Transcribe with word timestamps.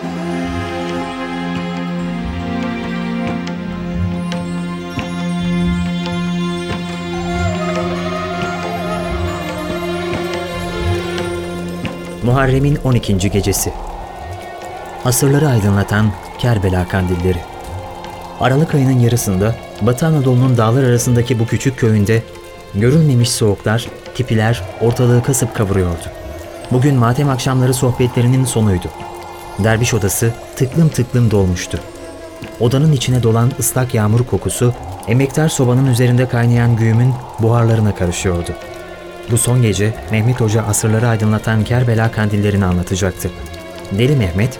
Muharrem'in 0.00 0.16
12. 12.84 13.30
gecesi. 13.30 13.72
Asırları 15.04 15.48
aydınlatan 15.48 16.12
Kerbela 16.38 16.88
kandilleri. 16.88 17.38
Aralık 18.40 18.74
ayının 18.74 18.98
yarısında 18.98 19.54
Batı 19.82 20.06
Anadolu'nun 20.06 20.56
dağlar 20.56 20.84
arasındaki 20.84 21.38
bu 21.38 21.46
küçük 21.46 21.78
köyünde 21.78 22.22
görülmemiş 22.74 23.30
soğuklar, 23.30 23.88
tipiler 24.14 24.62
ortalığı 24.80 25.22
kasıp 25.22 25.54
kavuruyordu. 25.54 26.04
Bugün 26.72 26.94
matem 26.94 27.28
akşamları 27.28 27.74
sohbetlerinin 27.74 28.44
sonuydu. 28.44 28.88
Derviş 29.64 29.94
odası 29.94 30.32
tıklım 30.56 30.88
tıklım 30.88 31.30
dolmuştu. 31.30 31.78
Odanın 32.60 32.92
içine 32.92 33.22
dolan 33.22 33.52
ıslak 33.58 33.94
yağmur 33.94 34.24
kokusu, 34.26 34.74
emektar 35.08 35.48
sobanın 35.48 35.86
üzerinde 35.86 36.28
kaynayan 36.28 36.76
güğümün 36.76 37.14
buharlarına 37.38 37.94
karışıyordu. 37.94 38.50
Bu 39.30 39.38
son 39.38 39.62
gece 39.62 39.94
Mehmet 40.10 40.40
Hoca 40.40 40.62
asırları 40.62 41.08
aydınlatan 41.08 41.64
Kerbela 41.64 42.10
kandillerini 42.10 42.64
anlatacaktı. 42.64 43.30
Deli 43.92 44.16
Mehmet, 44.16 44.58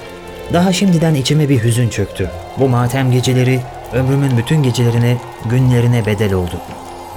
daha 0.52 0.72
şimdiden 0.72 1.14
içime 1.14 1.48
bir 1.48 1.64
hüzün 1.64 1.88
çöktü. 1.88 2.30
Bu 2.58 2.68
matem 2.68 3.12
geceleri 3.12 3.60
ömrümün 3.92 4.38
bütün 4.38 4.62
gecelerine, 4.62 5.16
günlerine 5.50 6.06
bedel 6.06 6.32
oldu, 6.32 6.56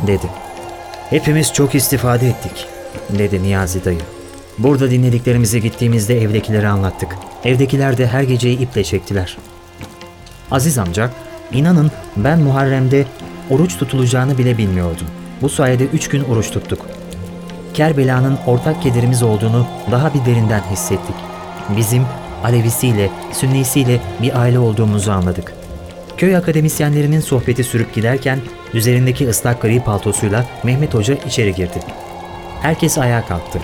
dedi. 0.08 0.28
Hepimiz 1.10 1.54
çok 1.54 1.76
istifade 1.76 2.28
ettik, 2.28 2.68
dedi 3.10 3.44
Niyazi 3.44 3.86
dayı. 3.86 4.00
Burada 4.58 4.92
dinlediklerimizi 4.92 5.62
gittiğimizde 5.62 6.22
evdekilere 6.22 6.68
anlattık. 6.68 7.18
Evdekiler 7.44 7.98
de 7.98 8.08
her 8.08 8.24
geceyi 8.24 8.60
iple 8.60 8.84
çektiler. 8.84 9.38
Aziz 10.52 10.78
amca, 10.78 11.10
inanın 11.52 11.92
ben 12.18 12.40
Muharrem'de 12.40 13.06
oruç 13.50 13.78
tutulacağını 13.78 14.38
bile 14.38 14.58
bilmiyordum. 14.58 15.08
Bu 15.42 15.50
sayede 15.50 15.84
üç 15.86 16.08
gün 16.08 16.24
oruç 16.24 16.52
tuttuk. 16.52 16.86
Kerbela'nın 17.74 18.38
ortak 18.48 18.82
kederimiz 18.82 19.24
olduğunu 19.24 19.68
daha 19.92 20.14
bir 20.14 20.26
derinden 20.26 20.62
hissettik. 20.72 21.16
Bizim 21.78 22.04
Alevisiyle, 22.44 23.10
Sünnisiyle 23.32 24.00
bir 24.22 24.40
aile 24.40 24.60
olduğumuzu 24.60 25.12
anladık. 25.12 25.54
Köy 26.18 26.36
akademisyenlerinin 26.36 27.20
sohbeti 27.20 27.64
sürüp 27.64 27.94
giderken 27.96 28.40
üzerindeki 28.74 29.30
ıslak 29.30 29.62
gri 29.62 29.84
paltosuyla 29.84 30.46
Mehmet 30.64 30.94
Hoca 30.94 31.14
içeri 31.14 31.56
girdi. 31.56 31.80
Herkes 32.62 32.98
ayağa 32.98 33.26
kalktı. 33.26 33.60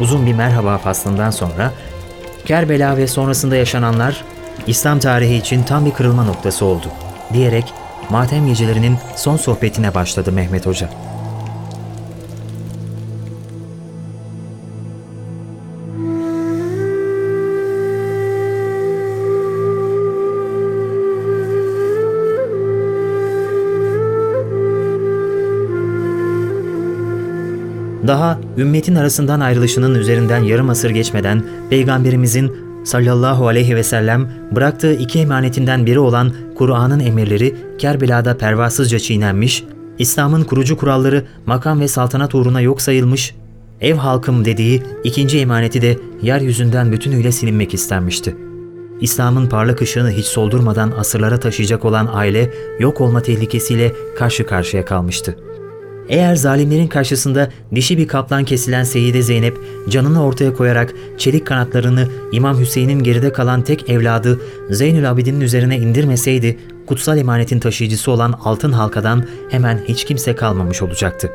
Uzun 0.00 0.26
bir 0.26 0.34
merhaba 0.34 0.78
faslından 0.78 1.30
sonra 1.30 1.72
Kerbela 2.44 2.96
ve 2.96 3.06
sonrasında 3.06 3.56
yaşananlar 3.56 4.24
İslam 4.66 4.98
tarihi 4.98 5.36
için 5.36 5.62
tam 5.62 5.86
bir 5.86 5.90
kırılma 5.90 6.24
noktası 6.24 6.64
oldu 6.64 6.86
diyerek 7.32 7.72
matem 8.10 8.46
gecelerinin 8.46 8.98
son 9.16 9.36
sohbetine 9.36 9.94
başladı 9.94 10.32
Mehmet 10.32 10.66
Hoca. 10.66 10.90
Daha 28.06 28.37
ümmetin 28.58 28.94
arasından 28.94 29.40
ayrılışının 29.40 29.94
üzerinden 29.94 30.42
yarım 30.42 30.70
asır 30.70 30.90
geçmeden 30.90 31.42
Peygamberimizin 31.70 32.52
sallallahu 32.84 33.48
aleyhi 33.48 33.76
ve 33.76 33.82
sellem 33.82 34.30
bıraktığı 34.52 34.92
iki 34.92 35.18
emanetinden 35.18 35.86
biri 35.86 35.98
olan 35.98 36.32
Kur'an'ın 36.54 37.00
emirleri 37.00 37.54
Kerbela'da 37.78 38.36
pervasızca 38.36 38.98
çiğnenmiş, 38.98 39.64
İslam'ın 39.98 40.44
kurucu 40.44 40.76
kuralları 40.76 41.24
makam 41.46 41.80
ve 41.80 41.88
saltanat 41.88 42.34
uğruna 42.34 42.60
yok 42.60 42.80
sayılmış, 42.82 43.34
ev 43.80 43.94
halkım 43.94 44.44
dediği 44.44 44.82
ikinci 45.04 45.38
emaneti 45.38 45.82
de 45.82 45.98
yeryüzünden 46.22 46.92
bütünüyle 46.92 47.32
silinmek 47.32 47.74
istenmişti. 47.74 48.36
İslam'ın 49.00 49.48
parlak 49.48 49.82
ışığını 49.82 50.10
hiç 50.10 50.26
soldurmadan 50.26 50.92
asırlara 50.98 51.40
taşıyacak 51.40 51.84
olan 51.84 52.08
aile 52.12 52.50
yok 52.78 53.00
olma 53.00 53.20
tehlikesiyle 53.22 53.92
karşı 54.16 54.46
karşıya 54.46 54.84
kalmıştı. 54.84 55.36
Eğer 56.08 56.36
zalimlerin 56.36 56.86
karşısında 56.86 57.48
dişi 57.74 57.98
bir 57.98 58.08
kaplan 58.08 58.44
kesilen 58.44 58.84
Seyide 58.84 59.22
Zeynep 59.22 59.58
canını 59.88 60.24
ortaya 60.24 60.54
koyarak 60.54 60.94
çelik 61.18 61.46
kanatlarını 61.46 62.08
İmam 62.32 62.60
Hüseyin'in 62.60 63.02
geride 63.02 63.32
kalan 63.32 63.62
tek 63.62 63.90
evladı 63.90 64.40
Zeynül 64.70 65.10
Abidin'in 65.10 65.40
üzerine 65.40 65.78
indirmeseydi 65.78 66.58
kutsal 66.86 67.18
emanetin 67.18 67.60
taşıyıcısı 67.60 68.10
olan 68.10 68.32
altın 68.44 68.72
halkadan 68.72 69.24
hemen 69.50 69.80
hiç 69.88 70.04
kimse 70.04 70.34
kalmamış 70.34 70.82
olacaktı. 70.82 71.30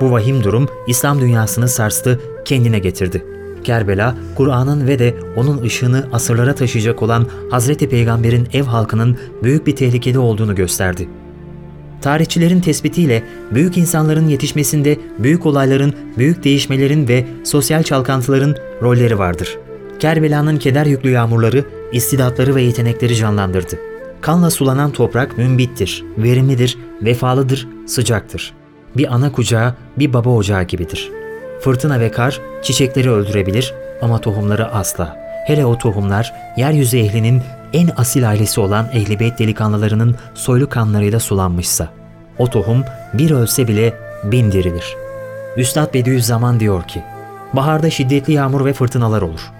Bu 0.00 0.10
vahim 0.10 0.44
durum 0.44 0.68
İslam 0.86 1.20
dünyasını 1.20 1.68
sarstı, 1.68 2.20
kendine 2.44 2.78
getirdi. 2.78 3.24
Kerbela, 3.64 4.16
Kur'an'ın 4.36 4.86
ve 4.86 4.98
de 4.98 5.14
onun 5.36 5.62
ışığını 5.62 6.08
asırlara 6.12 6.54
taşıyacak 6.54 7.02
olan 7.02 7.26
Hazreti 7.50 7.88
Peygamber'in 7.88 8.48
ev 8.52 8.62
halkının 8.62 9.18
büyük 9.42 9.66
bir 9.66 9.76
tehlikede 9.76 10.18
olduğunu 10.18 10.54
gösterdi. 10.54 11.08
Tarihçilerin 12.02 12.60
tespitiyle 12.60 13.22
büyük 13.50 13.78
insanların 13.78 14.28
yetişmesinde 14.28 14.98
büyük 15.18 15.46
olayların, 15.46 15.94
büyük 16.18 16.44
değişmelerin 16.44 17.08
ve 17.08 17.26
sosyal 17.44 17.82
çalkantıların 17.82 18.56
rolleri 18.82 19.18
vardır. 19.18 19.58
Kerbela'nın 19.98 20.56
keder 20.56 20.86
yüklü 20.86 21.10
yağmurları, 21.10 21.64
istidatları 21.92 22.54
ve 22.54 22.62
yetenekleri 22.62 23.16
canlandırdı. 23.16 23.78
Kanla 24.20 24.50
sulanan 24.50 24.90
toprak 24.90 25.38
mümbittir, 25.38 26.04
verimlidir, 26.18 26.78
vefalıdır, 27.02 27.68
sıcaktır. 27.86 28.54
Bir 28.96 29.14
ana 29.14 29.32
kucağı, 29.32 29.74
bir 29.98 30.12
baba 30.12 30.30
ocağı 30.30 30.62
gibidir. 30.62 31.10
Fırtına 31.60 32.00
ve 32.00 32.10
kar 32.10 32.40
çiçekleri 32.62 33.10
öldürebilir 33.10 33.74
ama 34.02 34.20
tohumları 34.20 34.72
asla. 34.72 35.16
Hele 35.46 35.64
o 35.64 35.78
tohumlar 35.78 36.32
yeryüzü 36.56 36.98
ehlinin 36.98 37.42
en 37.72 37.90
asil 37.96 38.28
ailesi 38.28 38.60
olan 38.60 38.88
ehlibeyt 38.92 39.38
delikanlılarının 39.38 40.16
soylu 40.34 40.68
kanlarıyla 40.68 41.20
sulanmışsa, 41.20 41.88
o 42.38 42.46
tohum 42.46 42.84
bir 43.14 43.30
ölse 43.30 43.68
bile 43.68 43.94
bin 44.24 44.52
dirilir. 44.52 44.96
Üstad 45.56 45.94
Bediüzzaman 45.94 46.60
diyor 46.60 46.82
ki, 46.82 47.02
baharda 47.52 47.90
şiddetli 47.90 48.32
yağmur 48.32 48.64
ve 48.64 48.72
fırtınalar 48.72 49.22
olur. 49.22 49.50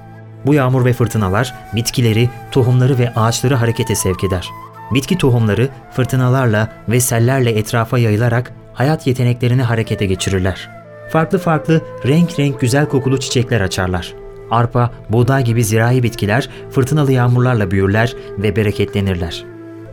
Bu 0.47 0.54
yağmur 0.54 0.84
ve 0.84 0.93
fırtınalar 0.93 1.54
bitkileri, 1.75 2.31
tohumları 2.53 2.99
ve 2.99 3.15
ağaçları 3.15 3.54
harekete 3.54 3.94
sevk 3.94 4.25
eder. 4.25 4.49
Bitki 4.94 5.19
tohumları 5.19 5.69
fırtınalarla 5.93 6.69
ve 6.88 7.00
sellerle 7.00 7.50
etrafa 7.50 7.99
yayılarak 7.99 8.53
hayat 8.72 9.06
yeteneklerini 9.06 9.62
harekete 9.62 10.06
geçirirler. 10.06 10.70
Farklı 11.10 11.38
farklı 11.38 11.81
renk 12.06 12.38
renk 12.38 12.60
güzel 12.60 12.87
kokulu 12.87 13.20
çiçekler 13.20 13.60
açarlar. 13.60 14.15
Arpa, 14.50 14.91
buğday 15.11 15.44
gibi 15.44 15.65
zirai 15.65 16.03
bitkiler 16.03 16.49
fırtınalı 16.71 17.12
yağmurlarla 17.12 17.71
büyürler 17.71 18.15
ve 18.38 18.56
bereketlenirler. 18.56 19.44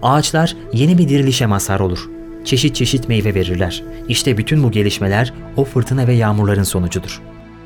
Ağaçlar 0.01 0.55
yeni 0.73 0.97
bir 0.97 1.09
dirilişe 1.09 1.45
mazhar 1.45 1.79
olur. 1.79 2.09
Çeşit 2.45 2.75
çeşit 2.75 3.09
meyve 3.09 3.35
verirler. 3.35 3.83
İşte 4.07 4.37
bütün 4.37 4.63
bu 4.63 4.71
gelişmeler 4.71 5.33
o 5.57 5.63
fırtına 5.63 6.07
ve 6.07 6.13
yağmurların 6.13 6.63
sonucudur. 6.63 7.21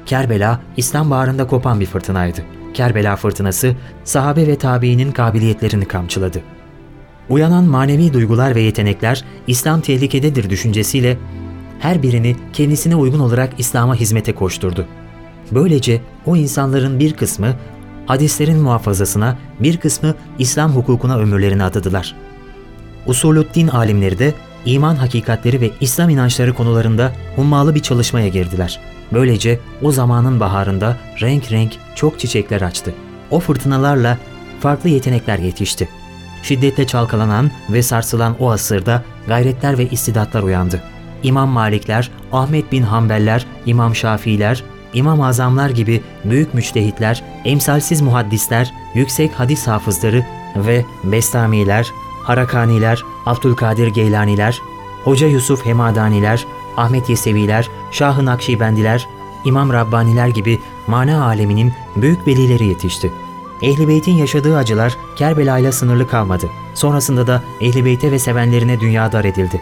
Kerbela, 0.06 0.62
İslam 0.78 1.12
baharında 1.12 1.48
kopan 1.48 1.80
bir 1.80 1.86
fırtınaydı. 1.86 2.42
Kerbela 2.74 3.16
fırtınası, 3.16 3.76
sahabe 4.04 4.48
ve 4.48 4.56
tabiinin 4.56 5.12
kabiliyetlerini 5.12 5.86
kamçıladı. 5.86 6.42
Uyanan 7.30 7.64
manevi 7.64 8.14
duygular 8.14 8.56
ve 8.56 8.62
yetenekler 8.62 9.24
İslam 9.48 9.82
tehlikededir 9.82 10.50
düşüncesiyle 10.50 11.18
her 11.80 12.04
birini 12.04 12.36
kendisine 12.54 12.96
uygun 12.96 13.20
olarak 13.20 13.54
İslam'a 13.58 13.96
hizmete 13.96 14.36
koşturdu. 14.36 14.88
Böylece 15.52 16.02
o 16.26 16.36
insanların 16.36 17.00
bir 17.00 17.14
kısmı 17.14 17.56
hadislerin 18.06 18.60
muhafazasına, 18.60 19.38
bir 19.60 19.78
kısmı 19.78 20.16
İslam 20.40 20.72
hukukuna 20.72 21.18
ömürlerini 21.18 21.64
adadılar. 21.64 22.16
Usulüddin 23.06 23.68
alimleri 23.68 24.20
de 24.20 24.34
iman 24.66 24.96
hakikatleri 24.96 25.62
ve 25.62 25.72
İslam 25.82 26.10
inançları 26.10 26.54
konularında 26.54 27.12
hummalı 27.36 27.76
bir 27.76 27.80
çalışmaya 27.80 28.28
girdiler. 28.28 28.80
Böylece 29.14 29.60
o 29.82 29.92
zamanın 29.92 30.40
baharında 30.40 30.98
renk 31.22 31.52
renk 31.52 31.72
çok 31.96 32.20
çiçekler 32.20 32.62
açtı. 32.62 32.94
O 33.32 33.40
fırtınalarla 33.40 34.18
farklı 34.60 34.90
yetenekler 34.90 35.40
yetişti. 35.40 35.90
Şiddetle 36.44 36.88
çalkalanan 36.88 37.52
ve 37.70 37.84
sarsılan 37.84 38.36
o 38.40 38.52
asırda 38.52 39.04
gayretler 39.28 39.78
ve 39.78 39.90
istidatlar 39.90 40.44
uyandı. 40.44 40.82
İmam 41.24 41.50
Malikler, 41.50 42.12
Ahmet 42.32 42.72
bin 42.72 42.84
Hanbeller, 42.84 43.46
İmam 43.66 43.96
Şafiiler, 43.96 44.64
İmam 44.94 45.22
Azamlar 45.22 45.70
gibi 45.70 46.02
büyük 46.26 46.54
müçtehitler, 46.54 47.24
emsalsiz 47.46 48.02
muhaddisler, 48.02 48.74
yüksek 48.94 49.32
hadis 49.40 49.68
hafızları 49.68 50.26
ve 50.56 50.86
Bestamiler, 51.04 51.92
Harakaniler, 52.24 53.04
Abdülkadir 53.26 53.88
Geylaniler, 53.88 54.62
Hoca 55.04 55.28
Yusuf 55.28 55.66
Hemadaniler, 55.66 56.46
Ahmet 56.78 57.10
Yeseviler, 57.10 57.70
Şah-ı 57.92 58.26
Nakşibendiler, 58.26 59.08
İmam 59.46 59.74
Rabbaniler 59.74 60.28
gibi 60.28 60.60
mana 60.88 61.26
aleminin 61.26 61.74
büyük 61.96 62.28
velileri 62.28 62.66
yetişti. 62.66 63.12
Ehl-i 63.62 63.88
Beyt'in 63.88 64.12
yaşadığı 64.12 64.58
acılar 64.58 64.98
Kerbela 65.16 65.58
ile 65.58 65.72
sınırlı 65.72 66.08
kalmadı. 66.08 66.50
Sonrasında 66.74 67.28
da 67.28 67.44
Ehl-i 67.62 67.86
Beyt'e 67.86 68.12
ve 68.12 68.20
sevenlerine 68.20 68.80
dünya 68.80 69.12
dar 69.12 69.26
edildi. 69.26 69.62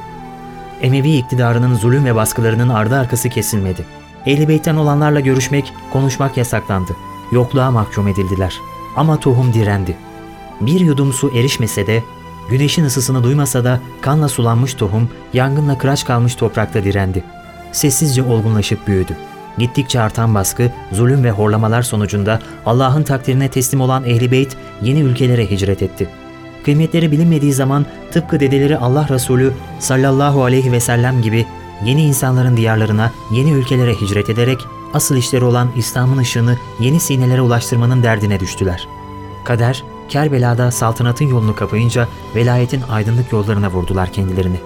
Emevi 0.81 1.18
iktidarının 1.18 1.76
zulüm 1.76 2.06
ve 2.06 2.16
baskılarının 2.16 2.70
ardı 2.70 2.96
arkası 2.96 3.30
kesilmedi. 3.30 3.99
Ehl-i 4.25 4.48
Beyt'ten 4.48 4.75
olanlarla 4.75 5.19
görüşmek, 5.19 5.74
konuşmak 5.94 6.38
yasaklandı. 6.38 6.95
Yokluğa 7.31 7.71
mahkum 7.71 8.07
edildiler. 8.07 8.56
Ama 8.95 9.19
tohum 9.19 9.54
direndi. 9.54 9.98
Bir 10.62 10.80
yudum 10.80 11.13
su 11.13 11.31
erişmese 11.36 11.88
de, 11.88 12.04
güneşin 12.50 12.83
ısısını 12.83 13.24
duymasa 13.24 13.63
da 13.63 13.80
kanla 14.01 14.27
sulanmış 14.30 14.74
tohum, 14.74 15.10
yangınla 15.33 15.77
kıraç 15.77 16.06
kalmış 16.06 16.36
toprakta 16.36 16.83
direndi. 16.83 17.24
Sessizce 17.71 18.24
olgunlaşıp 18.24 18.88
büyüdü. 18.88 19.18
Gittikçe 19.57 20.01
artan 20.01 20.36
baskı, 20.36 20.71
zulüm 20.92 21.24
ve 21.24 21.31
horlamalar 21.31 21.81
sonucunda 21.81 22.39
Allah'ın 22.66 23.04
takdirine 23.04 23.50
teslim 23.50 23.81
olan 23.81 24.04
Ehl-i 24.04 24.31
Beyt 24.31 24.57
yeni 24.81 25.00
ülkelere 25.00 25.51
hicret 25.51 25.81
etti. 25.81 26.10
Kıymetleri 26.63 27.12
bilinmediği 27.12 27.54
zaman 27.54 27.86
tıpkı 28.12 28.39
dedeleri 28.39 28.77
Allah 28.77 29.07
Resulü 29.10 29.54
sallallahu 29.80 30.44
aleyhi 30.44 30.71
ve 30.71 30.80
sellem 30.80 31.21
gibi 31.21 31.45
yeni 31.86 32.04
insanların 32.04 32.58
diyarlarına, 32.58 33.12
yeni 33.31 33.52
ülkelere 33.52 33.94
hicret 33.94 34.30
ederek 34.30 34.66
asıl 34.94 35.16
işleri 35.16 35.46
olan 35.46 35.70
İslam'ın 35.76 36.18
ışığını 36.18 36.58
yeni 36.80 37.00
sinelere 37.00 37.42
ulaştırmanın 37.42 38.04
derdine 38.04 38.40
düştüler. 38.40 38.88
Kader, 39.44 39.84
Kerbela'da 40.10 40.72
saltanatın 40.72 41.26
yolunu 41.26 41.56
kapayınca 41.56 42.08
velayetin 42.36 42.81
aydınlık 42.90 43.31
yollarına 43.31 43.72
vurdular 43.72 44.14
kendilerini. 44.14 44.58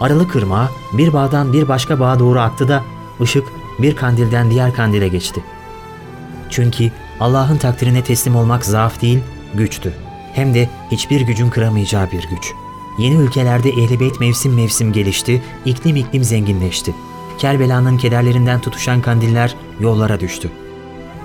Aralık 0.00 0.36
ırmağı 0.36 0.68
bir 0.92 1.12
bağdan 1.12 1.52
bir 1.52 1.68
başka 1.68 2.00
bağa 2.00 2.18
doğru 2.18 2.40
aktı 2.40 2.68
da 2.68 2.84
ışık 3.20 3.44
bir 3.78 3.96
kandilden 3.96 4.50
diğer 4.50 4.74
kandile 4.74 5.08
geçti. 5.08 5.44
Çünkü 6.50 6.90
Allah'ın 7.20 7.56
takdirine 7.56 8.04
teslim 8.04 8.36
olmak 8.36 8.64
zaaf 8.64 9.02
değil, 9.02 9.20
güçtü. 9.54 9.94
Hem 10.32 10.54
de 10.54 10.70
hiçbir 10.90 11.20
gücün 11.20 11.50
kıramayacağı 11.50 12.10
bir 12.10 12.28
güç. 12.28 12.52
Yeni 12.98 13.14
ülkelerde 13.14 13.68
Ehl-i 13.68 14.00
Beyt 14.00 14.20
mevsim 14.20 14.54
mevsim 14.54 14.92
gelişti, 14.92 15.42
iklim 15.64 15.96
iklim 15.96 16.24
zenginleşti. 16.24 16.94
Kerbela'nın 17.38 17.96
kederlerinden 17.96 18.60
tutuşan 18.60 19.02
kandiller 19.02 19.54
yollara 19.80 20.20
düştü. 20.20 20.50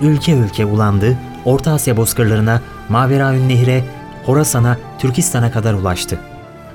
Ülke 0.00 0.32
ülke 0.32 0.64
ulandı, 0.64 1.18
Orta 1.44 1.72
Asya 1.72 1.96
bozkırlarına, 1.96 2.62
Maveraün 2.88 3.48
Nehir'e, 3.48 3.84
Horasan'a, 4.26 4.78
Türkistan'a 4.98 5.52
kadar 5.52 5.74
ulaştı. 5.74 6.18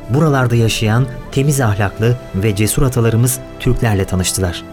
Buralarda 0.09 0.56
yaşayan 0.56 1.06
temiz 1.31 1.62
ahlaklı 1.62 2.18
ve 2.36 2.56
cesur 2.56 2.83
atalarımız 2.83 3.39
Türklerle 3.59 4.06
tanıştılar. 4.06 4.63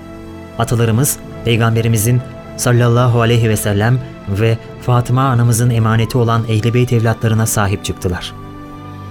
Atalarımız 0.59 1.17
Peygamberimizin 1.45 2.21
sallallahu 2.57 3.21
aleyhi 3.21 3.49
ve 3.49 3.57
sellem 3.57 3.99
ve 4.29 4.59
Fatıma 4.83 5.23
anamızın 5.23 5.71
emaneti 5.71 6.19
olan 6.19 6.45
Ehl-i 6.49 6.75
Beyt 6.75 6.93
evlatlarına 6.93 7.47
sahip 7.47 7.85
çıktılar. 7.85 8.33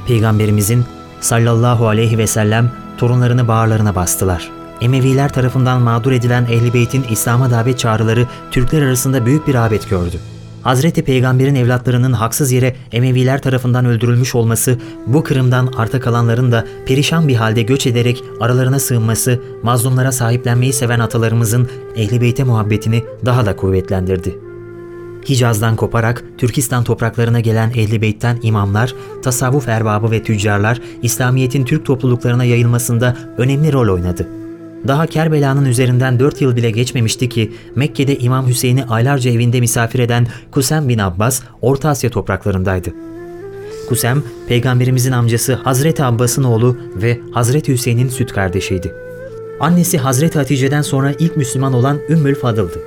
Peygamberimizin 0.07 0.85
sallallahu 1.21 1.87
aleyhi 1.87 2.17
ve 2.17 2.27
sellem 2.27 2.71
torunlarını 2.97 3.47
bağırlarına 3.47 3.95
bastılar. 3.95 4.49
Emeviler 4.81 5.33
tarafından 5.33 5.81
mağdur 5.81 6.11
edilen 6.11 6.43
Ehl-i 6.43 6.73
Beyt'in 6.73 7.05
İslam'a 7.09 7.51
davet 7.51 7.79
çağrıları 7.79 8.27
Türkler 8.51 8.81
arasında 8.81 9.25
büyük 9.25 9.47
bir 9.47 9.53
rağbet 9.53 9.89
gördü. 9.89 10.19
Hazreti 10.63 11.03
Peygamber'in 11.03 11.55
evlatlarının 11.55 12.13
haksız 12.13 12.51
yere 12.51 12.75
Emeviler 12.91 13.41
tarafından 13.41 13.85
öldürülmüş 13.85 14.35
olması, 14.35 14.77
bu 15.07 15.23
kırımdan 15.23 15.67
arta 15.77 15.99
kalanların 15.99 16.51
da 16.51 16.65
perişan 16.85 17.27
bir 17.27 17.35
halde 17.35 17.61
göç 17.61 17.87
ederek 17.87 18.23
aralarına 18.39 18.79
sığınması, 18.79 19.39
mazlumlara 19.63 20.11
sahiplenmeyi 20.11 20.73
seven 20.73 20.99
atalarımızın 20.99 21.69
Ehl-i 21.95 22.21
Beyt'e 22.21 22.43
muhabbetini 22.43 23.03
daha 23.25 23.45
da 23.45 23.55
kuvvetlendirdi. 23.55 24.50
Hicaz'dan 25.29 25.75
koparak 25.75 26.23
Türkistan 26.37 26.83
topraklarına 26.83 27.39
gelen 27.39 27.69
Ehl-i 27.69 28.01
Beyt'ten 28.01 28.39
imamlar, 28.43 28.95
tasavvuf 29.23 29.67
erbabı 29.67 30.11
ve 30.11 30.23
tüccarlar 30.23 30.81
İslamiyet'in 31.01 31.65
Türk 31.65 31.85
topluluklarına 31.85 32.43
yayılmasında 32.43 33.17
önemli 33.37 33.73
rol 33.73 33.93
oynadı. 33.93 34.27
Daha 34.87 35.07
Kerbela'nın 35.07 35.65
üzerinden 35.65 36.19
4 36.19 36.41
yıl 36.41 36.55
bile 36.55 36.71
geçmemişti 36.71 37.29
ki 37.29 37.51
Mekke'de 37.75 38.17
İmam 38.17 38.47
Hüseyin'i 38.47 38.85
aylarca 38.85 39.31
evinde 39.31 39.59
misafir 39.59 39.99
eden 39.99 40.27
Kusem 40.51 40.89
bin 40.89 40.99
Abbas 40.99 41.41
Orta 41.61 41.89
Asya 41.89 42.09
topraklarındaydı. 42.09 42.93
Kusem, 43.89 44.23
peygamberimizin 44.47 45.11
amcası 45.11 45.53
Hazreti 45.53 46.03
Abbas'ın 46.03 46.43
oğlu 46.43 46.77
ve 46.95 47.19
Hazreti 47.31 47.73
Hüseyin'in 47.73 48.09
süt 48.09 48.33
kardeşiydi. 48.33 48.93
Annesi 49.59 49.97
Hazreti 49.97 50.39
Hatice'den 50.39 50.81
sonra 50.81 51.13
ilk 51.19 51.37
Müslüman 51.37 51.73
olan 51.73 51.99
Ümmül 52.09 52.35
Fadıl'dı. 52.35 52.79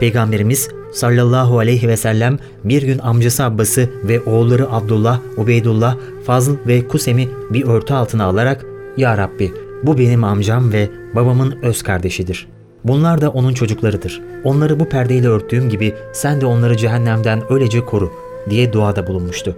Peygamberimiz 0.00 0.68
sallallahu 0.92 1.58
aleyhi 1.58 1.88
ve 1.88 1.96
sellem 1.96 2.38
bir 2.64 2.82
gün 2.82 2.98
amcası 2.98 3.44
Abbas'ı 3.44 3.90
ve 4.04 4.20
oğulları 4.20 4.72
Abdullah, 4.72 5.20
Ubeydullah, 5.36 5.96
Fazıl 6.26 6.56
ve 6.66 6.88
Kusem'i 6.88 7.28
bir 7.50 7.66
örtü 7.66 7.94
altına 7.94 8.24
alarak 8.24 8.64
''Ya 8.96 9.18
Rabbi 9.18 9.52
bu 9.82 9.98
benim 9.98 10.24
amcam 10.24 10.72
ve 10.72 10.88
babamın 11.14 11.54
öz 11.62 11.82
kardeşidir. 11.82 12.48
Bunlar 12.84 13.20
da 13.20 13.30
onun 13.30 13.54
çocuklarıdır. 13.54 14.20
Onları 14.44 14.80
bu 14.80 14.88
perdeyle 14.88 15.28
örttüğüm 15.28 15.68
gibi 15.68 15.94
sen 16.12 16.40
de 16.40 16.46
onları 16.46 16.76
cehennemden 16.76 17.42
öylece 17.52 17.84
koru 17.84 18.12
diye 18.50 18.72
duada 18.72 19.06
bulunmuştu. 19.06 19.56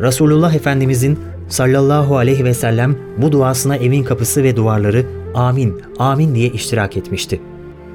Resulullah 0.00 0.54
Efendimizin 0.54 1.18
sallallahu 1.48 2.16
aleyhi 2.16 2.44
ve 2.44 2.54
sellem 2.54 2.96
bu 3.18 3.32
duasına 3.32 3.76
evin 3.76 4.04
kapısı 4.04 4.42
ve 4.42 4.56
duvarları 4.56 5.06
amin, 5.34 5.82
amin 5.98 6.34
diye 6.34 6.48
iştirak 6.48 6.96
etmişti. 6.96 7.40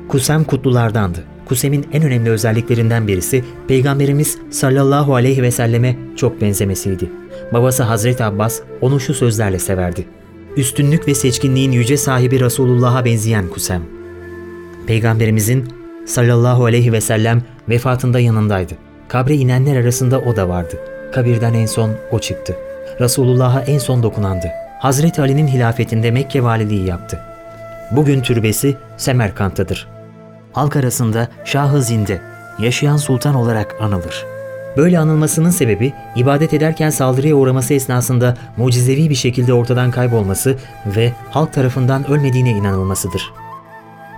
Kusem 0.08 0.44
kutlulardandı. 0.44 1.31
Kusem'in 1.46 1.86
en 1.94 2.04
önemli 2.04 2.30
özelliklerinden 2.30 3.08
birisi 3.08 3.44
Peygamberimiz 3.68 4.38
sallallahu 4.50 5.16
aleyhi 5.16 5.44
ve 5.44 5.52
selleme 5.52 5.96
çok 6.16 6.42
benzemesiydi. 6.42 7.10
Babası 7.54 7.84
Hazreti 7.84 8.24
Abbas 8.24 8.60
onu 8.82 9.00
şu 9.00 9.14
sözlerle 9.14 9.60
severdi. 9.60 10.06
Üstünlük 10.58 11.08
ve 11.08 11.16
seçkinliğin 11.16 11.72
yüce 11.72 11.98
sahibi 11.98 12.40
Resulullah'a 12.40 13.06
benzeyen 13.06 13.48
Kusem. 13.48 13.82
Peygamberimizin 14.88 15.66
sallallahu 16.06 16.66
aleyhi 16.66 16.92
ve 16.92 17.02
sellem 17.02 17.42
vefatında 17.70 18.20
yanındaydı. 18.20 18.74
Kabre 19.08 19.36
inenler 19.36 19.82
arasında 19.82 20.20
o 20.20 20.36
da 20.36 20.50
vardı. 20.50 20.80
Kabirden 21.14 21.54
en 21.54 21.66
son 21.66 21.92
o 22.12 22.20
çıktı. 22.20 22.56
Resulullah'a 23.00 23.62
en 23.62 23.78
son 23.78 24.04
dokunandı. 24.04 24.48
Hazreti 24.80 25.22
Ali'nin 25.22 25.48
hilafetinde 25.48 26.12
Mekke 26.12 26.44
valiliği 26.44 26.88
yaptı. 26.88 27.20
Bugün 27.92 28.22
türbesi 28.22 28.78
Semerkant'tadır. 28.98 29.88
Halk 30.54 30.76
arasında 30.76 31.28
Şah-ı 31.46 31.82
Zinde, 31.82 32.22
yaşayan 32.60 32.98
sultan 32.98 33.36
olarak 33.36 33.76
anılır. 33.82 34.26
Böyle 34.78 35.00
anılmasının 35.00 35.50
sebebi 35.50 35.94
ibadet 36.16 36.54
ederken 36.54 36.90
saldırıya 36.90 37.36
uğraması 37.36 37.74
esnasında 37.74 38.38
mucizevi 38.58 39.10
bir 39.10 39.16
şekilde 39.16 39.54
ortadan 39.54 39.92
kaybolması 39.92 40.56
ve 40.86 41.14
halk 41.30 41.54
tarafından 41.54 42.12
ölmediğine 42.12 42.52
inanılmasıdır. 42.52 43.34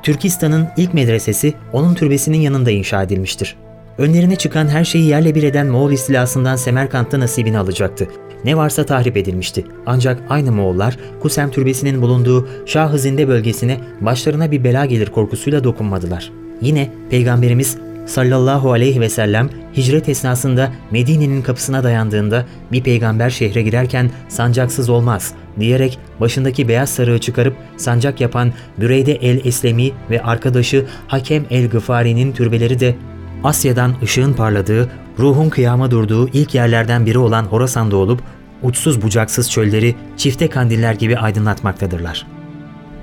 Türkistan'ın 0.03 0.67
ilk 0.77 0.93
medresesi 0.93 1.53
onun 1.73 1.93
türbesinin 1.93 2.37
yanında 2.37 2.71
inşa 2.71 3.03
edilmiştir. 3.03 3.55
Önlerine 3.97 4.35
çıkan 4.35 4.67
her 4.67 4.85
şeyi 4.85 5.05
yerle 5.05 5.35
bir 5.35 5.43
eden 5.43 5.67
Moğol 5.67 5.91
istilasından 5.91 6.55
Semerkant'ta 6.55 7.19
nasibini 7.19 7.57
alacaktı. 7.57 8.07
Ne 8.45 8.57
varsa 8.57 8.85
tahrip 8.85 9.17
edilmişti. 9.17 9.65
Ancak 9.85 10.21
aynı 10.29 10.51
Moğollar 10.51 10.97
Kusem 11.21 11.51
türbesinin 11.51 12.01
bulunduğu 12.01 12.47
Şah-ı 12.65 12.99
Zinde 12.99 13.27
bölgesine 13.27 13.77
başlarına 14.01 14.51
bir 14.51 14.63
bela 14.63 14.85
gelir 14.85 15.09
korkusuyla 15.09 15.63
dokunmadılar. 15.63 16.31
Yine 16.61 16.89
Peygamberimiz 17.09 17.77
sallallahu 18.05 18.71
aleyhi 18.71 19.01
ve 19.01 19.09
sellem 19.09 19.49
hicret 19.77 20.09
esnasında 20.09 20.71
Medine'nin 20.91 21.41
kapısına 21.41 21.83
dayandığında 21.83 22.45
bir 22.71 22.83
peygamber 22.83 23.29
şehre 23.29 23.61
girerken 23.61 24.11
sancaksız 24.29 24.89
olmaz 24.89 25.33
diyerek 25.59 25.99
başındaki 26.19 26.67
beyaz 26.67 26.89
sarığı 26.89 27.19
çıkarıp 27.19 27.55
sancak 27.77 28.21
yapan 28.21 28.53
Büreyde 28.77 29.13
el-Eslemi 29.13 29.91
ve 30.09 30.23
arkadaşı 30.23 30.85
Hakem 31.07 31.45
el-Gıfari'nin 31.49 32.31
türbeleri 32.31 32.79
de 32.79 32.95
Asya'dan 33.43 33.93
ışığın 34.03 34.33
parladığı, 34.33 34.89
ruhun 35.19 35.49
kıyama 35.49 35.91
durduğu 35.91 36.29
ilk 36.29 36.55
yerlerden 36.55 37.05
biri 37.05 37.17
olan 37.17 37.43
Horasan'da 37.43 37.97
olup 37.97 38.21
uçsuz 38.61 39.01
bucaksız 39.01 39.51
çölleri 39.51 39.95
çifte 40.17 40.47
kandiller 40.47 40.93
gibi 40.93 41.17
aydınlatmaktadırlar.'' 41.17 42.43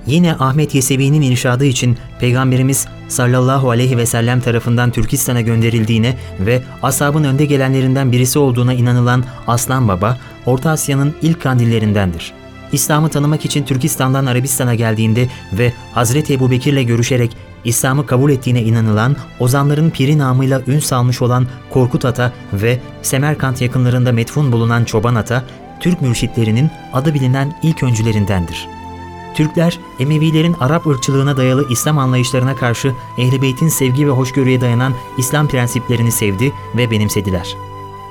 Yine 0.06 0.34
Ahmet 0.34 0.74
Yesevi'nin 0.74 1.22
inşadı 1.22 1.64
için 1.64 1.98
Peygamberimiz 2.20 2.86
sallallahu 3.08 3.70
aleyhi 3.70 3.96
ve 3.96 4.06
sellem 4.06 4.40
tarafından 4.40 4.90
Türkistan'a 4.90 5.40
gönderildiğine 5.40 6.16
ve 6.40 6.62
asabın 6.82 7.24
önde 7.24 7.44
gelenlerinden 7.44 8.12
birisi 8.12 8.38
olduğuna 8.38 8.74
inanılan 8.74 9.24
Aslan 9.46 9.88
Baba, 9.88 10.18
Orta 10.46 10.70
Asya'nın 10.70 11.14
ilk 11.22 11.42
kandillerindendir. 11.42 12.39
İslam'ı 12.72 13.08
tanımak 13.08 13.44
için 13.44 13.64
Türkistan'dan 13.64 14.26
Arabistan'a 14.26 14.74
geldiğinde 14.74 15.28
ve 15.52 15.72
Hazreti 15.94 16.34
Ebu 16.34 16.50
Bekir'le 16.50 16.86
görüşerek 16.86 17.36
İslam'ı 17.64 18.06
kabul 18.06 18.30
ettiğine 18.30 18.62
inanılan 18.62 19.16
Ozanların 19.40 19.90
piri 19.90 20.18
namıyla 20.18 20.62
ün 20.66 20.78
salmış 20.78 21.22
olan 21.22 21.46
Korkut 21.70 22.04
Ata 22.04 22.32
ve 22.52 22.78
Semerkant 23.02 23.60
yakınlarında 23.60 24.12
metfun 24.12 24.52
bulunan 24.52 24.84
Çoban 24.84 25.14
Ata, 25.14 25.44
Türk 25.80 26.02
mürşitlerinin 26.02 26.70
adı 26.92 27.14
bilinen 27.14 27.58
ilk 27.62 27.82
öncülerindendir.'' 27.82 28.80
Türkler, 29.34 29.78
Emevilerin 29.98 30.56
Arap 30.60 30.86
ırkçılığına 30.86 31.36
dayalı 31.36 31.66
İslam 31.70 31.98
anlayışlarına 31.98 32.56
karşı 32.56 32.94
Ehl-i 33.18 33.42
Beyt'in 33.42 33.68
sevgi 33.68 34.06
ve 34.06 34.10
hoşgörüye 34.10 34.60
dayanan 34.60 34.94
İslam 35.18 35.48
prensiplerini 35.48 36.12
sevdi 36.12 36.52
ve 36.76 36.90
benimsediler. 36.90 37.56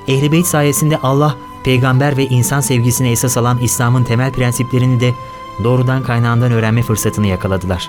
Ehl-i 0.08 0.32
Beyt 0.32 0.46
sayesinde 0.46 0.96
Allah, 0.96 1.36
peygamber 1.64 2.16
ve 2.16 2.26
insan 2.26 2.60
sevgisini 2.60 3.08
esas 3.10 3.36
alan 3.36 3.58
İslam'ın 3.58 4.04
temel 4.04 4.32
prensiplerini 4.32 5.00
de 5.00 5.14
doğrudan 5.64 6.02
kaynağından 6.02 6.52
öğrenme 6.52 6.82
fırsatını 6.82 7.26
yakaladılar. 7.26 7.88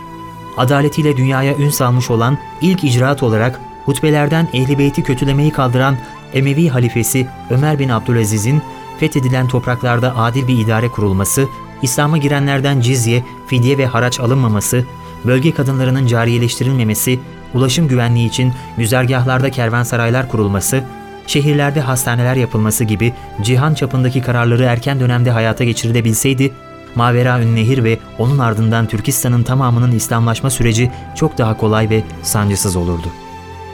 Adaletiyle 0.58 1.18
dünyaya 1.18 1.58
ün 1.58 1.70
salmış 1.70 2.12
olan 2.12 2.38
ilk 2.62 2.84
icraat 2.84 3.24
olarak 3.24 3.62
hutbelerden 3.86 4.48
Ehl-i 4.54 4.80
Beyt'i 4.80 5.04
kötülemeyi 5.04 5.52
kaldıran 5.52 5.98
Emevi 6.34 6.70
halifesi 6.70 7.28
Ömer 7.50 7.80
bin 7.80 7.90
Abdülaziz'in 7.90 8.62
fethedilen 9.00 9.48
topraklarda 9.48 10.18
adil 10.18 10.48
bir 10.48 10.58
idare 10.58 10.90
kurulması, 10.90 11.48
İslam'a 11.82 12.18
girenlerden 12.18 12.82
cizye, 12.82 13.24
fidye 13.48 13.78
ve 13.78 13.86
haraç 13.86 14.20
alınmaması, 14.20 14.86
bölge 15.26 15.54
kadınlarının 15.54 16.08
cariyeleştirilmemesi, 16.08 17.20
ulaşım 17.54 17.88
güvenliği 17.88 18.28
için 18.28 18.54
güzergahlarda 18.78 19.52
kervansaraylar 19.52 20.30
kurulması, 20.30 20.84
şehirlerde 21.28 21.82
hastaneler 21.82 22.36
yapılması 22.36 22.84
gibi 22.84 23.14
cihan 23.42 23.74
çapındaki 23.74 24.22
kararları 24.22 24.64
erken 24.64 25.00
dönemde 25.00 25.32
hayata 25.32 25.64
geçirilebilseydi, 25.64 26.52
Mavera 26.96 27.38
Nehir 27.38 27.84
ve 27.84 27.98
onun 28.20 28.38
ardından 28.38 28.88
Türkistan'ın 28.88 29.44
tamamının 29.44 29.92
İslamlaşma 29.92 30.50
süreci 30.50 30.92
çok 31.16 31.38
daha 31.38 31.58
kolay 31.58 31.90
ve 31.90 32.04
sancısız 32.24 32.76
olurdu. 32.76 33.08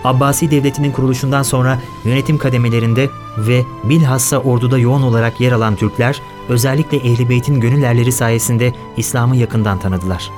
Abbasi 0.04 0.52
Devleti'nin 0.52 0.92
kuruluşundan 0.92 1.44
sonra 1.44 1.80
yönetim 2.06 2.38
kademelerinde 2.38 3.10
ve 3.38 3.62
bilhassa 3.84 4.38
orduda 4.38 4.78
yoğun 4.78 5.02
olarak 5.02 5.42
yer 5.42 5.52
alan 5.52 5.76
Türkler, 5.76 6.22
özellikle 6.50 6.98
Ehl-i 6.98 7.30
Beyt'in 7.30 7.60
gönüllerleri 7.60 8.12
sayesinde 8.12 8.74
İslam'ı 8.98 9.36
yakından 9.36 9.80
tanıdılar. 9.80 10.30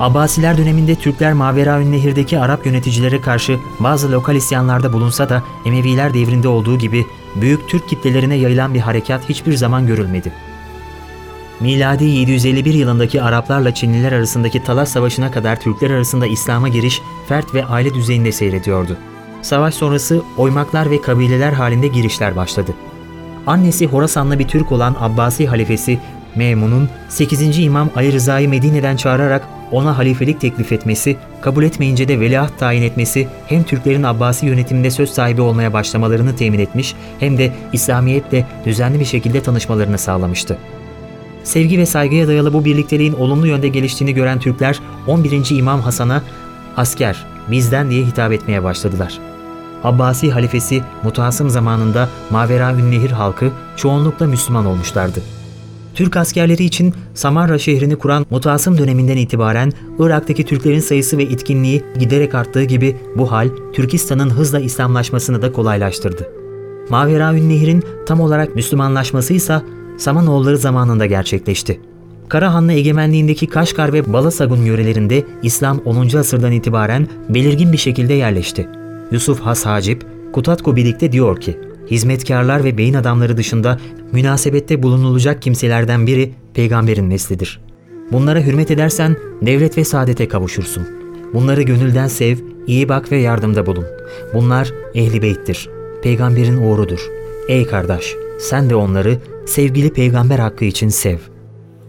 Abbasiler 0.00 0.58
döneminde 0.58 0.94
Türkler 0.94 1.32
Maveraün 1.32 1.92
Nehir'deki 1.92 2.38
Arap 2.38 2.66
yöneticilere 2.66 3.20
karşı 3.20 3.58
bazı 3.80 4.12
lokal 4.12 4.36
isyanlarda 4.36 4.92
bulunsa 4.92 5.28
da 5.28 5.42
Emeviler 5.64 6.14
devrinde 6.14 6.48
olduğu 6.48 6.78
gibi 6.78 7.06
büyük 7.36 7.68
Türk 7.68 7.88
kitlelerine 7.88 8.34
yayılan 8.34 8.74
bir 8.74 8.80
harekat 8.80 9.28
hiçbir 9.28 9.56
zaman 9.56 9.86
görülmedi. 9.86 10.32
Miladi 11.60 12.04
751 12.04 12.74
yılındaki 12.74 13.22
Araplarla 13.22 13.74
Çinliler 13.74 14.12
arasındaki 14.12 14.64
Talas 14.64 14.90
Savaşı'na 14.90 15.30
kadar 15.30 15.60
Türkler 15.60 15.90
arasında 15.90 16.26
İslam'a 16.26 16.68
giriş 16.68 17.02
fert 17.28 17.54
ve 17.54 17.64
aile 17.64 17.94
düzeyinde 17.94 18.32
seyrediyordu. 18.32 18.96
Savaş 19.42 19.74
sonrası 19.74 20.22
oymaklar 20.36 20.90
ve 20.90 21.00
kabileler 21.00 21.52
halinde 21.52 21.88
girişler 21.88 22.36
başladı. 22.36 22.74
Annesi 23.46 23.86
Horasanlı 23.86 24.38
bir 24.38 24.48
Türk 24.48 24.72
olan 24.72 24.96
Abbasi 25.00 25.46
halifesi 25.46 25.98
Memun'un 26.34 26.88
8. 27.08 27.58
İmam 27.58 27.90
Ali 27.96 28.12
Rıza'yı 28.12 28.48
Medine'den 28.48 28.96
çağırarak 28.96 29.55
ona 29.72 29.98
halifelik 29.98 30.40
teklif 30.40 30.72
etmesi, 30.72 31.16
kabul 31.40 31.64
etmeyince 31.64 32.08
de 32.08 32.20
veliaht 32.20 32.58
tayin 32.58 32.82
etmesi 32.82 33.28
hem 33.46 33.62
Türklerin 33.62 34.02
Abbasi 34.02 34.46
yönetiminde 34.46 34.90
söz 34.90 35.10
sahibi 35.10 35.40
olmaya 35.40 35.72
başlamalarını 35.72 36.36
temin 36.36 36.58
etmiş 36.58 36.94
hem 37.20 37.38
de 37.38 37.52
İslamiyetle 37.72 38.46
düzenli 38.64 39.00
bir 39.00 39.04
şekilde 39.04 39.42
tanışmalarını 39.42 39.98
sağlamıştı. 39.98 40.58
Sevgi 41.44 41.78
ve 41.78 41.86
saygıya 41.86 42.28
dayalı 42.28 42.52
bu 42.52 42.64
birlikteliğin 42.64 43.12
olumlu 43.12 43.46
yönde 43.46 43.68
geliştiğini 43.68 44.14
gören 44.14 44.40
Türkler 44.40 44.80
11. 45.06 45.56
İmam 45.58 45.80
Hasan'a 45.80 46.22
asker, 46.76 47.26
bizden 47.50 47.90
diye 47.90 48.04
hitap 48.04 48.32
etmeye 48.32 48.64
başladılar. 48.64 49.18
Abbasi 49.84 50.30
halifesi 50.30 50.82
Mutasım 51.02 51.50
zamanında 51.50 52.08
Mavera 52.30 52.70
Nehir 52.70 53.10
halkı 53.10 53.50
çoğunlukla 53.76 54.26
Müslüman 54.26 54.66
olmuşlardı. 54.66 55.35
Türk 55.96 56.16
askerleri 56.16 56.64
için 56.64 56.94
Samarra 57.14 57.58
şehrini 57.58 57.96
kuran 57.96 58.26
Mutasım 58.30 58.78
döneminden 58.78 59.16
itibaren 59.16 59.72
Irak'taki 59.98 60.44
Türklerin 60.44 60.80
sayısı 60.80 61.18
ve 61.18 61.22
etkinliği 61.22 61.82
giderek 61.98 62.34
arttığı 62.34 62.64
gibi 62.64 62.96
bu 63.16 63.32
hal 63.32 63.48
Türkistan'ın 63.72 64.30
hızla 64.30 64.60
İslamlaşmasını 64.60 65.42
da 65.42 65.52
kolaylaştırdı. 65.52 66.28
Mavera 66.90 67.32
Nehir'in 67.32 67.84
tam 68.06 68.20
olarak 68.20 68.54
Müslümanlaşması 68.54 69.34
ise 69.34 69.62
Samanoğulları 69.98 70.58
zamanında 70.58 71.06
gerçekleşti. 71.06 71.80
Karahanlı 72.28 72.72
egemenliğindeki 72.72 73.46
Kaşgar 73.46 73.92
ve 73.92 74.12
Balasagun 74.12 74.62
yörelerinde 74.62 75.24
İslam 75.42 75.78
10. 75.78 76.16
asırdan 76.16 76.52
itibaren 76.52 77.08
belirgin 77.28 77.72
bir 77.72 77.78
şekilde 77.78 78.14
yerleşti. 78.14 78.68
Yusuf 79.10 79.40
Has 79.40 79.66
Hacip, 79.66 80.06
Kutatko 80.32 80.76
birlikte 80.76 81.12
diyor 81.12 81.40
ki, 81.40 81.58
hizmetkarlar 81.90 82.64
ve 82.64 82.78
beyin 82.78 82.94
adamları 82.94 83.36
dışında 83.36 83.78
münasebette 84.12 84.82
bulunulacak 84.82 85.42
kimselerden 85.42 86.06
biri 86.06 86.32
peygamberin 86.54 87.10
neslidir. 87.10 87.60
Bunlara 88.12 88.40
hürmet 88.40 88.70
edersen 88.70 89.16
devlet 89.42 89.78
ve 89.78 89.84
saadete 89.84 90.28
kavuşursun. 90.28 90.88
Bunları 91.34 91.62
gönülden 91.62 92.08
sev, 92.08 92.36
iyi 92.66 92.88
bak 92.88 93.12
ve 93.12 93.16
yardımda 93.16 93.66
bulun. 93.66 93.84
Bunlar 94.34 94.72
ehli 94.94 95.22
beyttir. 95.22 95.68
Peygamberin 96.02 96.56
uğrudur. 96.56 97.00
Ey 97.48 97.66
kardeş, 97.66 98.14
sen 98.40 98.70
de 98.70 98.74
onları 98.74 99.18
sevgili 99.46 99.92
peygamber 99.92 100.38
hakkı 100.38 100.64
için 100.64 100.88
sev. 100.88 101.18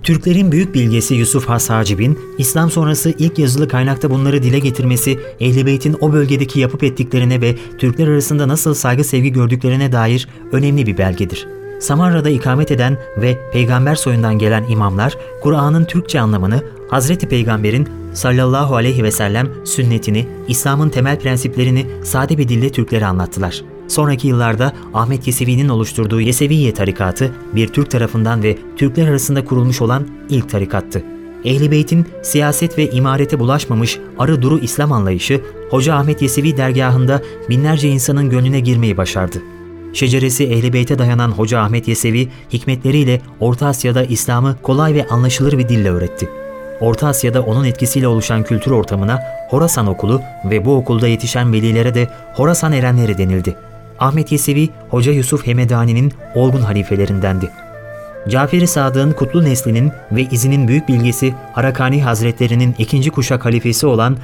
Türklerin 0.07 0.51
büyük 0.51 0.73
bilgesi 0.73 1.15
Yusuf 1.15 1.49
Has 1.49 1.69
Hacib'in 1.69 2.19
İslam 2.37 2.71
sonrası 2.71 3.13
ilk 3.17 3.39
yazılı 3.39 3.67
kaynakta 3.67 4.09
bunları 4.09 4.43
dile 4.43 4.59
getirmesi 4.59 5.19
Ehl-i 5.39 5.65
Beyt'in 5.65 5.97
o 6.01 6.13
bölgedeki 6.13 6.59
yapıp 6.59 6.83
ettiklerine 6.83 7.41
ve 7.41 7.55
Türkler 7.77 8.07
arasında 8.07 8.47
nasıl 8.47 8.73
saygı 8.73 9.03
sevgi 9.03 9.33
gördüklerine 9.33 9.91
dair 9.91 10.27
önemli 10.51 10.87
bir 10.87 10.97
belgedir. 10.97 11.47
Samarra'da 11.79 12.29
ikamet 12.29 12.71
eden 12.71 12.97
ve 13.17 13.37
peygamber 13.53 13.95
soyundan 13.95 14.39
gelen 14.39 14.63
imamlar 14.69 15.17
Kur'an'ın 15.41 15.85
Türkçe 15.85 16.19
anlamını, 16.19 16.63
Hazreti 16.89 17.27
Peygamber'in 17.27 17.89
sallallahu 18.13 18.75
aleyhi 18.75 19.03
ve 19.03 19.11
sellem 19.11 19.49
sünnetini, 19.63 20.27
İslam'ın 20.47 20.89
temel 20.89 21.19
prensiplerini 21.19 21.85
sade 22.03 22.37
bir 22.37 22.47
dille 22.47 22.69
Türklere 22.69 23.05
anlattılar. 23.05 23.63
Sonraki 23.87 24.27
yıllarda 24.27 24.73
Ahmet 24.93 25.27
Yesevi'nin 25.27 25.69
oluşturduğu 25.69 26.21
Yeseviye 26.21 26.73
tarikatı 26.73 27.31
bir 27.55 27.67
Türk 27.67 27.91
tarafından 27.91 28.43
ve 28.43 28.57
Türkler 28.77 29.07
arasında 29.07 29.45
kurulmuş 29.45 29.81
olan 29.81 30.07
ilk 30.29 30.49
tarikattı. 30.49 31.03
Ehl-i 31.45 31.71
Beyt'in 31.71 32.05
siyaset 32.21 32.77
ve 32.77 32.89
imarete 32.91 33.39
bulaşmamış 33.39 33.99
arı 34.19 34.41
duru 34.41 34.59
İslam 34.59 34.91
anlayışı 34.91 35.41
Hoca 35.69 35.95
Ahmet 35.95 36.21
Yesevi 36.21 36.57
dergahında 36.57 37.21
binlerce 37.49 37.89
insanın 37.89 38.29
gönlüne 38.29 38.59
girmeyi 38.59 38.97
başardı. 38.97 39.41
Şeceresi 39.93 40.43
Ehl-i 40.43 40.73
Beyt'e 40.73 40.99
dayanan 40.99 41.31
Hoca 41.31 41.59
Ahmet 41.59 41.87
Yesevi 41.87 42.29
hikmetleriyle 42.53 43.21
Orta 43.39 43.67
Asya'da 43.67 44.03
İslam'ı 44.03 44.57
kolay 44.61 44.93
ve 44.93 45.07
anlaşılır 45.07 45.57
bir 45.57 45.69
dille 45.69 45.91
öğretti. 45.91 46.29
Orta 46.79 47.07
Asya'da 47.07 47.41
onun 47.41 47.63
etkisiyle 47.63 48.07
oluşan 48.07 48.43
kültür 48.43 48.71
ortamına 48.71 49.19
Horasan 49.49 49.87
okulu 49.87 50.21
ve 50.45 50.65
bu 50.65 50.75
okulda 50.75 51.07
yetişen 51.07 51.53
velilere 51.53 51.95
de 51.95 52.09
Horasan 52.33 52.73
erenleri 52.73 53.17
denildi. 53.17 53.55
Ahmet 53.99 54.31
Yesevi, 54.31 54.69
Hoca 54.89 55.11
Yusuf 55.11 55.47
Hemedani'nin 55.47 56.13
olgun 56.35 56.61
halifelerindendi. 56.61 57.49
Cafer-i 58.29 58.67
Sadık'ın 58.67 59.11
kutlu 59.11 59.43
neslinin 59.43 59.91
ve 60.11 60.21
izinin 60.31 60.67
büyük 60.67 60.87
bilgisi 60.87 61.33
Harakani 61.53 62.03
Hazretlerinin 62.03 62.75
ikinci 62.77 63.11
kuşak 63.11 63.45
halifesi 63.45 63.87
olan 63.87 64.17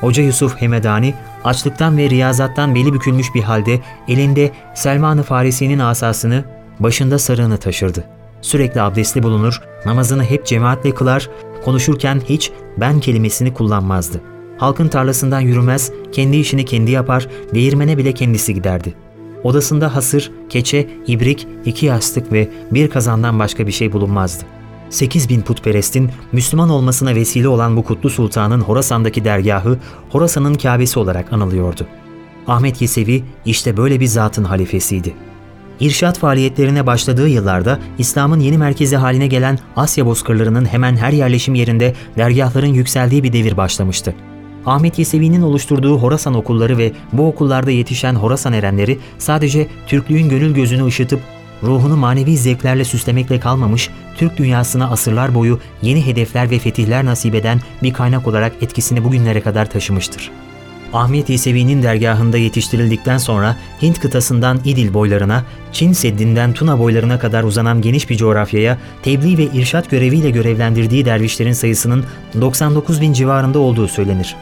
Hoca 0.00 0.22
Yusuf 0.22 0.56
Hemedani, 0.56 1.14
açlıktan 1.44 1.96
ve 1.96 2.10
riyazattan 2.10 2.74
beli 2.74 2.92
bükülmüş 2.92 3.26
bir 3.34 3.42
halde 3.42 3.80
elinde 4.08 4.52
Selman-ı 4.74 5.22
Farisi'nin 5.22 5.78
asasını, 5.78 6.44
başında 6.78 7.18
sarığını 7.18 7.56
taşırdı. 7.56 8.04
Sürekli 8.42 8.82
abdestli 8.82 9.22
bulunur, 9.22 9.60
namazını 9.86 10.24
hep 10.24 10.46
cemaatle 10.46 10.94
kılar, 10.94 11.28
konuşurken 11.64 12.20
hiç 12.28 12.52
ben 12.76 13.00
kelimesini 13.00 13.54
kullanmazdı. 13.54 14.20
Halkın 14.58 14.88
tarlasından 14.88 15.40
yürümez, 15.40 15.92
kendi 16.12 16.36
işini 16.36 16.64
kendi 16.64 16.90
yapar, 16.90 17.28
değirmene 17.54 17.98
bile 17.98 18.12
kendisi 18.12 18.54
giderdi.'' 18.54 19.09
Odasında 19.44 19.94
hasır, 19.94 20.32
keçe, 20.48 20.88
ibrik, 21.06 21.46
iki 21.64 21.86
yastık 21.86 22.32
ve 22.32 22.48
bir 22.70 22.90
kazandan 22.90 23.38
başka 23.38 23.66
bir 23.66 23.72
şey 23.72 23.92
bulunmazdı. 23.92 24.44
8 24.90 25.28
bin 25.28 25.40
putperestin 25.40 26.10
Müslüman 26.32 26.70
olmasına 26.70 27.14
vesile 27.14 27.48
olan 27.48 27.76
bu 27.76 27.84
kutlu 27.84 28.10
sultanın 28.10 28.60
Horasan'daki 28.60 29.24
dergahı 29.24 29.78
Horasan'ın 30.10 30.54
Kâbesi 30.54 30.98
olarak 30.98 31.32
anılıyordu. 31.32 31.86
Ahmet 32.46 32.80
Yesevi 32.80 33.24
işte 33.44 33.76
böyle 33.76 34.00
bir 34.00 34.06
zatın 34.06 34.44
halifesiydi. 34.44 35.14
İrşat 35.80 36.18
faaliyetlerine 36.18 36.86
başladığı 36.86 37.28
yıllarda 37.28 37.78
İslam'ın 37.98 38.40
yeni 38.40 38.58
merkezi 38.58 38.96
haline 38.96 39.26
gelen 39.26 39.58
Asya 39.76 40.06
bozkırlarının 40.06 40.64
hemen 40.64 40.96
her 40.96 41.12
yerleşim 41.12 41.54
yerinde 41.54 41.94
dergahların 42.16 42.74
yükseldiği 42.74 43.22
bir 43.22 43.32
devir 43.32 43.56
başlamıştı. 43.56 44.14
Ahmet 44.66 44.98
Yesevi'nin 44.98 45.42
oluşturduğu 45.42 45.98
Horasan 45.98 46.34
okulları 46.34 46.78
ve 46.78 46.92
bu 47.12 47.28
okullarda 47.28 47.70
yetişen 47.70 48.14
Horasan 48.14 48.52
erenleri 48.52 48.98
sadece 49.18 49.66
Türklüğün 49.86 50.28
gönül 50.28 50.54
gözünü 50.54 50.84
ışıtıp 50.84 51.20
ruhunu 51.62 51.96
manevi 51.96 52.36
zevklerle 52.36 52.84
süslemekle 52.84 53.40
kalmamış, 53.40 53.90
Türk 54.16 54.36
dünyasına 54.38 54.90
asırlar 54.90 55.34
boyu 55.34 55.60
yeni 55.82 56.06
hedefler 56.06 56.50
ve 56.50 56.58
fetihler 56.58 57.04
nasip 57.04 57.34
eden 57.34 57.60
bir 57.82 57.92
kaynak 57.92 58.28
olarak 58.28 58.52
etkisini 58.60 59.04
bugünlere 59.04 59.40
kadar 59.40 59.70
taşımıştır. 59.70 60.30
Ahmet 60.92 61.30
Yesevi'nin 61.30 61.82
dergahında 61.82 62.38
yetiştirildikten 62.38 63.18
sonra 63.18 63.56
Hint 63.82 64.00
kıtasından 64.00 64.60
İdil 64.64 64.94
boylarına, 64.94 65.44
Çin 65.72 65.92
Seddi'nden 65.92 66.52
Tuna 66.52 66.78
boylarına 66.78 67.18
kadar 67.18 67.44
uzanan 67.44 67.82
geniş 67.82 68.10
bir 68.10 68.16
coğrafyaya 68.16 68.78
tebliğ 69.02 69.38
ve 69.38 69.44
irşat 69.44 69.90
göreviyle 69.90 70.30
görevlendirdiği 70.30 71.04
dervişlerin 71.04 71.52
sayısının 71.52 72.04
99 72.40 73.00
bin 73.00 73.12
civarında 73.12 73.58
olduğu 73.58 73.88
söylenir. 73.88 74.36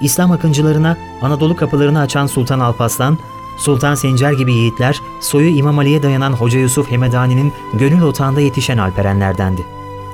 İslam 0.00 0.32
akıncılarına 0.32 0.96
Anadolu 1.22 1.56
kapılarını 1.56 2.00
açan 2.00 2.26
Sultan 2.26 2.60
Alparslan, 2.60 3.18
Sultan 3.58 3.94
Sencer 3.94 4.32
gibi 4.32 4.52
yiğitler, 4.52 5.00
soyu 5.20 5.48
İmam 5.48 5.78
Ali'ye 5.78 6.02
dayanan 6.02 6.32
Hoca 6.32 6.58
Yusuf 6.58 6.90
Hemedani'nin 6.90 7.52
gönül 7.74 8.02
otağında 8.02 8.40
yetişen 8.40 8.78
alperenlerdendi. 8.78 9.62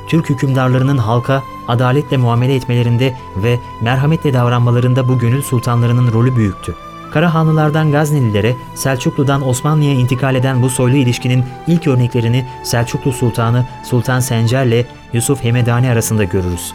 Türk 0.09 0.30
hükümdarlarının 0.30 0.99
halka 0.99 1.42
adaletle 1.69 2.17
muamele 2.17 2.55
etmelerinde 2.55 3.15
ve 3.37 3.59
merhametle 3.83 4.35
davranmalarında 4.35 5.09
bu 5.09 5.19
gönül 5.19 5.43
sultanlarının 5.43 6.13
rolü 6.13 6.37
büyüktü. 6.37 6.75
Karahanlılardan 7.11 7.93
Gaznelilere, 7.93 8.57
Selçuklu'dan 8.75 9.49
Osmanlı'ya 9.49 9.93
intikal 9.93 10.35
eden 10.35 10.63
bu 10.63 10.71
soylu 10.71 10.97
ilişkinin 10.97 11.45
ilk 11.67 11.87
örneklerini 11.87 12.47
Selçuklu 12.65 13.13
Sultanı 13.13 13.67
Sultan 13.85 14.21
Sencer'le 14.21 14.85
Yusuf 15.13 15.45
Hemedani 15.45 15.91
arasında 15.91 16.25
görürüz. 16.25 16.73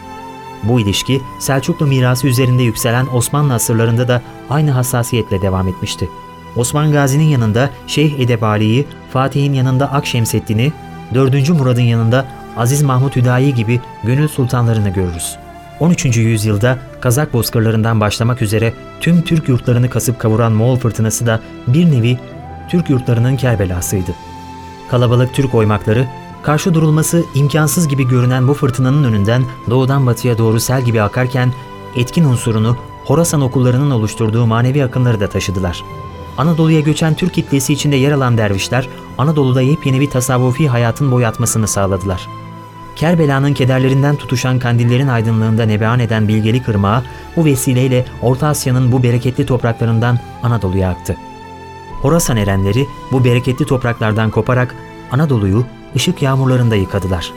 Bu 0.62 0.80
ilişki 0.80 1.20
Selçuklu 1.38 1.86
mirası 1.86 2.26
üzerinde 2.28 2.62
yükselen 2.62 3.06
Osmanlı 3.14 3.54
asırlarında 3.54 4.08
da 4.08 4.22
aynı 4.50 4.70
hassasiyetle 4.70 5.42
devam 5.42 5.68
etmişti. 5.68 6.08
Osman 6.56 6.92
Gazi'nin 6.92 7.24
yanında 7.24 7.70
Şeyh 7.86 8.18
Edebali'yi, 8.18 8.86
Fatih'in 9.12 9.52
yanında 9.52 9.92
Akşemseddin'i, 9.92 10.72
4. 11.14 11.50
Murad'ın 11.50 11.82
yanında 11.82 12.26
Aziz 12.56 12.82
Mahmut 12.82 13.16
Hüdayi 13.16 13.54
gibi 13.54 13.80
gönül 14.04 14.28
sultanlarını 14.28 14.88
görürüz. 14.88 15.36
13. 15.80 16.16
yüzyılda 16.16 16.78
Kazak 17.00 17.32
bozkırlarından 17.32 18.00
başlamak 18.00 18.42
üzere 18.42 18.74
tüm 19.00 19.22
Türk 19.22 19.48
yurtlarını 19.48 19.90
kasıp 19.90 20.18
kavuran 20.20 20.52
Moğol 20.52 20.76
fırtınası 20.76 21.26
da 21.26 21.40
bir 21.66 21.90
nevi 21.90 22.18
Türk 22.68 22.90
yurtlarının 22.90 23.36
kerbelasıydı. 23.36 24.10
Kalabalık 24.90 25.34
Türk 25.34 25.54
oymakları, 25.54 26.06
karşı 26.42 26.74
durulması 26.74 27.24
imkansız 27.34 27.88
gibi 27.88 28.08
görünen 28.08 28.48
bu 28.48 28.54
fırtınanın 28.54 29.04
önünden 29.04 29.44
doğudan 29.70 30.06
batıya 30.06 30.38
doğru 30.38 30.60
sel 30.60 30.82
gibi 30.82 31.02
akarken 31.02 31.52
etkin 31.96 32.24
unsurunu 32.24 32.76
Horasan 33.04 33.40
okullarının 33.40 33.90
oluşturduğu 33.90 34.46
manevi 34.46 34.84
akımları 34.84 35.20
da 35.20 35.28
taşıdılar. 35.28 35.82
Anadolu'ya 36.38 36.80
göçen 36.80 37.14
Türk 37.14 37.34
kitlesi 37.34 37.72
içinde 37.72 37.96
yer 37.96 38.12
alan 38.12 38.38
dervişler, 38.38 38.88
Anadolu'da 39.18 39.62
yepyeni 39.62 40.00
bir 40.00 40.10
tasavvufi 40.10 40.68
hayatın 40.68 41.12
boyatmasını 41.12 41.68
sağladılar. 41.68 42.28
Kerbela'nın 42.96 43.54
kederlerinden 43.54 44.16
tutuşan 44.16 44.58
kandillerin 44.58 45.08
aydınlığında 45.08 45.66
nebean 45.66 46.00
eden 46.00 46.28
bilgelik 46.28 46.68
ırmağı 46.68 47.02
bu 47.36 47.44
vesileyle 47.44 48.04
Orta 48.22 48.46
Asya'nın 48.46 48.92
bu 48.92 49.02
bereketli 49.02 49.46
topraklarından 49.46 50.18
Anadolu'ya 50.42 50.90
aktı. 50.90 51.16
Horasan 52.02 52.36
erenleri 52.36 52.86
bu 53.12 53.24
bereketli 53.24 53.66
topraklardan 53.66 54.30
koparak 54.30 54.74
Anadolu'yu 55.12 55.64
ışık 55.96 56.22
yağmurlarında 56.22 56.76
yıkadılar. 56.76 57.32